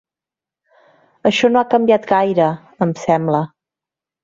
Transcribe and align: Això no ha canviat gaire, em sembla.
Això 1.31 1.51
no 1.51 1.61
ha 1.61 1.67
canviat 1.75 2.09
gaire, 2.15 2.49
em 2.89 2.97
sembla. 3.05 3.45